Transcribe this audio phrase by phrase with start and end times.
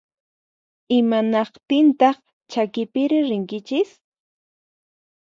[0.97, 2.17] Imanaqtintaq
[2.51, 3.91] chakipiri rinkichis?